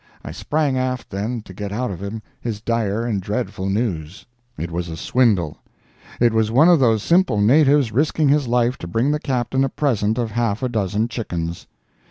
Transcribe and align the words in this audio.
I 0.23 0.31
sprang 0.31 0.79
aft 0.79 1.11
then 1.11 1.43
to 1.43 1.53
get 1.53 1.71
out 1.71 1.91
of 1.91 2.01
him 2.01 2.23
his 2.39 2.59
dire 2.59 3.05
and 3.05 3.21
dreadful 3.21 3.69
news. 3.69 4.25
It 4.57 4.71
was 4.71 4.89
a 4.89 4.97
swindle. 4.97 5.59
It 6.19 6.33
was 6.33 6.49
one 6.49 6.69
of 6.69 6.79
those 6.79 7.03
simple 7.03 7.39
natives 7.39 7.91
risking 7.91 8.27
his 8.27 8.47
life 8.47 8.79
to 8.79 8.87
bring 8.87 9.11
the 9.11 9.19
Captain 9.19 9.63
a 9.63 9.69
present 9.69 10.17
of 10.17 10.31
half 10.31 10.63
a 10.63 10.69
dozen 10.69 11.07
chickens. 11.07 11.67